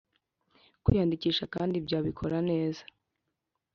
kwiyandikisha, 0.83 1.43
kandi 1.53 1.73
ibyo 1.79 1.95
abikora 1.99 2.37
neza 2.49 2.83